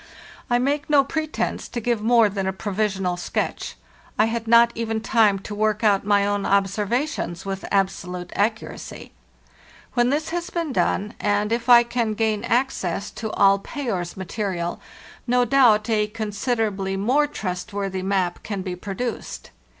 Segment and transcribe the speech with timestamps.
[0.49, 3.75] I make no pre tence to give more than a provisional sketch;
[4.17, 9.11] I had not even time to work out my own observations with abso lute accuracy.
[9.93, 14.81] When this has been done, and if I can gain access to all Payer's material,
[15.27, 19.51] no doubt a consider ably more trustworthy map can be produced.